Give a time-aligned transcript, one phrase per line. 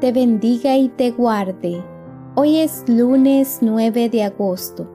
[0.00, 1.84] te bendiga y te guarde.
[2.34, 4.90] Hoy es lunes 9 de agosto.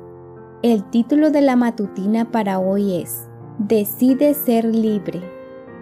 [0.63, 5.21] El título de la matutina para hoy es Decide ser libre.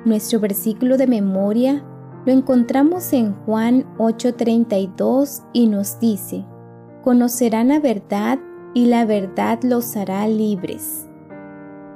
[0.03, 1.85] Nuestro versículo de memoria
[2.25, 6.45] lo encontramos en Juan 8:32 y nos dice,
[7.01, 8.39] Conocerán la verdad
[8.73, 11.07] y la verdad los hará libres.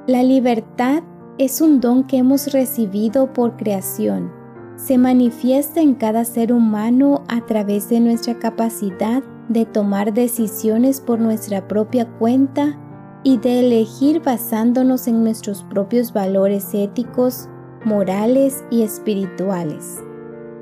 [0.08, 1.04] La libertad
[1.38, 4.37] es un don que hemos recibido por creación
[4.78, 11.20] se manifiesta en cada ser humano a través de nuestra capacidad de tomar decisiones por
[11.20, 12.78] nuestra propia cuenta
[13.24, 17.50] y de elegir basándonos en nuestros propios valores éticos,
[17.86, 20.04] morales y espirituales.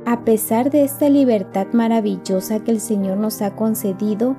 [0.05, 4.37] A pesar de esta libertad maravillosa que el Señor nos ha concedido,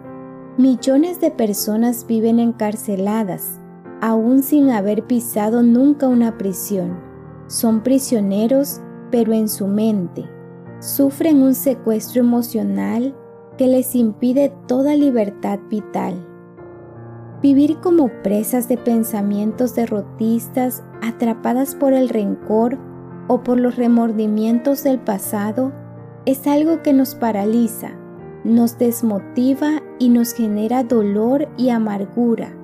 [0.56, 3.60] millones de personas viven encarceladas,
[4.00, 6.98] aún sin haber pisado nunca una prisión.
[7.48, 10.24] Son prisioneros pero en su mente
[10.80, 13.14] sufren un secuestro emocional
[13.56, 16.14] que les impide toda libertad vital.
[17.42, 22.78] Vivir como presas de pensamientos derrotistas atrapadas por el rencor
[23.28, 25.72] o por los remordimientos del pasado
[26.24, 27.92] es algo que nos paraliza,
[28.44, 32.56] nos desmotiva y nos genera dolor y amargura,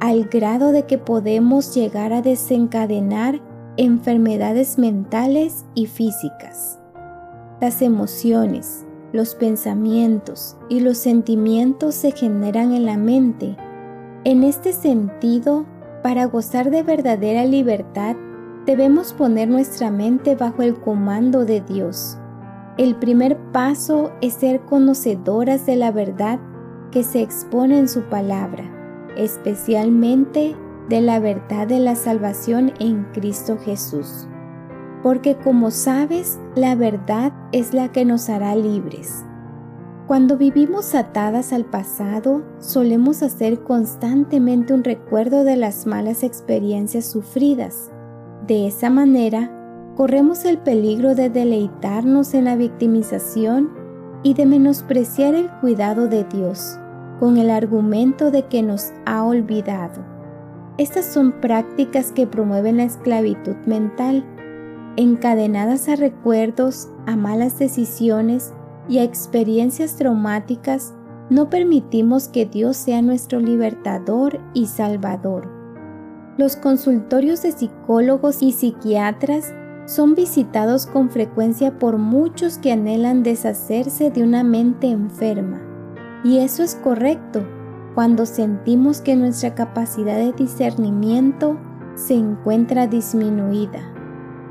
[0.00, 3.40] al grado de que podemos llegar a desencadenar
[3.76, 6.78] enfermedades mentales y físicas.
[7.60, 13.56] Las emociones, los pensamientos y los sentimientos se generan en la mente.
[14.24, 15.64] En este sentido,
[16.02, 18.16] para gozar de verdadera libertad,
[18.66, 22.18] debemos poner nuestra mente bajo el comando de Dios.
[22.78, 26.40] El primer paso es ser conocedoras de la verdad
[26.90, 28.64] que se expone en su palabra,
[29.16, 30.56] especialmente
[30.92, 34.28] de la verdad de la salvación en Cristo Jesús.
[35.02, 39.24] Porque como sabes, la verdad es la que nos hará libres.
[40.06, 47.90] Cuando vivimos atadas al pasado, solemos hacer constantemente un recuerdo de las malas experiencias sufridas.
[48.46, 49.50] De esa manera,
[49.96, 53.70] corremos el peligro de deleitarnos en la victimización
[54.22, 56.78] y de menospreciar el cuidado de Dios,
[57.18, 60.11] con el argumento de que nos ha olvidado.
[60.78, 64.24] Estas son prácticas que promueven la esclavitud mental,
[64.96, 68.54] encadenadas a recuerdos, a malas decisiones
[68.88, 70.94] y a experiencias traumáticas,
[71.30, 75.48] no permitimos que Dios sea nuestro libertador y salvador.
[76.36, 79.54] Los consultorios de psicólogos y psiquiatras
[79.86, 85.60] son visitados con frecuencia por muchos que anhelan deshacerse de una mente enferma.
[86.24, 87.42] Y eso es correcto,
[87.94, 91.58] cuando sentimos que nuestra capacidad de discernimiento
[91.94, 93.80] se encuentra disminuida.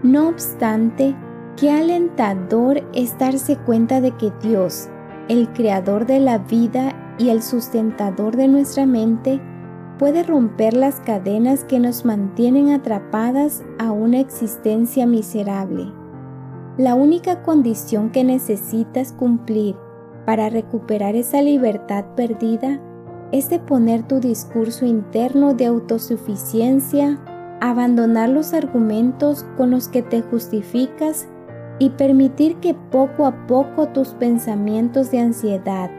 [0.03, 1.15] No obstante,
[1.57, 4.89] qué alentador es darse cuenta de que Dios,
[5.27, 9.41] el creador de la vida y el sustentador de nuestra mente,
[9.97, 15.91] puede romper las cadenas que nos mantienen atrapadas a una existencia miserable.
[16.77, 19.75] La única condición que necesitas cumplir
[20.25, 22.79] para recuperar esa libertad perdida
[23.31, 27.19] es de poner tu discurso interno de autosuficiencia,
[27.61, 31.27] abandonar los argumentos con los que te justificas
[31.79, 35.89] y permitir que poco a poco tus pensamientos de ansiedad,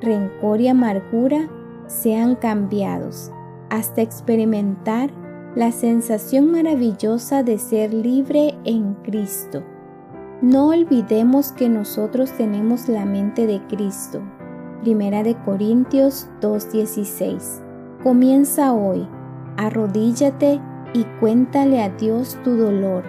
[0.00, 1.48] rencor y amargura
[1.86, 3.30] sean cambiados
[3.70, 5.10] hasta experimentar
[5.54, 9.62] la sensación maravillosa de ser libre en Cristo.
[10.42, 14.22] No olvidemos que nosotros tenemos la mente de Cristo
[14.82, 17.62] Primera de Corintios 2:16.
[18.02, 19.06] Comienza hoy,
[19.56, 20.60] arrodíllate
[20.92, 23.04] y cuéntale a Dios tu dolor.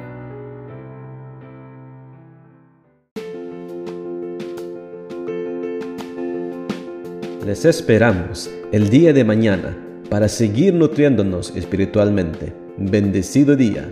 [7.44, 9.75] Les esperamos el día de mañana
[10.12, 12.54] para seguir nutriéndonos espiritualmente.
[12.78, 13.90] Bendecido día.